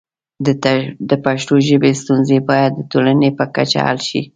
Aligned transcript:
د 1.09 1.11
پښتو 1.25 1.53
ژبې 1.67 1.91
ستونزې 2.01 2.39
باید 2.49 2.71
د 2.75 2.81
ټولنې 2.91 3.29
په 3.37 3.43
کچه 3.55 3.79
حل 3.85 3.99
شي. 4.09 4.21